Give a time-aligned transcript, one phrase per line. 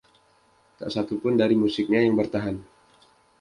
[0.81, 2.55] Tak satu pun dari musiknya yang bertahan.